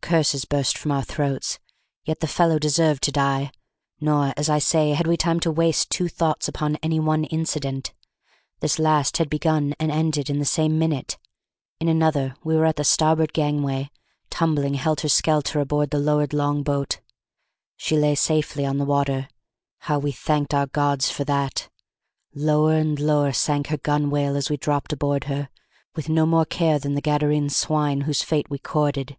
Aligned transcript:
Curses 0.00 0.44
burst 0.44 0.78
from 0.78 0.92
our 0.92 1.02
throats; 1.02 1.58
yet 2.04 2.20
the 2.20 2.28
fellow 2.28 2.60
deserved 2.60 3.02
to 3.02 3.10
die. 3.10 3.50
Nor, 4.00 4.32
as 4.36 4.48
I 4.48 4.60
say, 4.60 4.90
had 4.92 5.08
we 5.08 5.16
time 5.16 5.40
to 5.40 5.50
waste 5.50 5.90
two 5.90 6.06
thoughts 6.06 6.46
upon 6.46 6.76
any 6.76 7.00
one 7.00 7.24
incident. 7.24 7.92
This 8.60 8.78
last 8.78 9.16
had 9.16 9.28
begun 9.28 9.74
and 9.80 9.90
ended 9.90 10.30
in 10.30 10.38
the 10.38 10.44
same 10.44 10.78
minute; 10.78 11.18
in 11.80 11.88
another 11.88 12.36
we 12.44 12.54
were 12.54 12.66
at 12.66 12.76
the 12.76 12.84
starboard 12.84 13.32
gangway, 13.32 13.90
tumbling 14.30 14.74
helter 14.74 15.08
skelter 15.08 15.58
aboard 15.58 15.90
the 15.90 15.98
lowered 15.98 16.32
long 16.32 16.62
boat. 16.62 17.00
She 17.76 17.96
lay 17.96 18.14
safely 18.14 18.64
on 18.64 18.78
the 18.78 18.84
water: 18.84 19.26
how 19.78 19.98
we 19.98 20.12
thanked 20.12 20.54
our 20.54 20.68
gods 20.68 21.10
for 21.10 21.24
that! 21.24 21.68
Lower 22.32 22.74
and 22.76 23.00
lower 23.00 23.32
sank 23.32 23.66
her 23.66 23.78
gunwale 23.78 24.36
as 24.36 24.48
we 24.50 24.56
dropped 24.56 24.92
aboard 24.92 25.24
her, 25.24 25.48
with 25.96 26.08
no 26.08 26.26
more 26.26 26.44
care 26.44 26.78
than 26.78 26.94
the 26.94 27.02
Gadarene 27.02 27.50
swine 27.50 28.02
whose 28.02 28.22
fate 28.22 28.48
we 28.48 28.60
courted. 28.60 29.16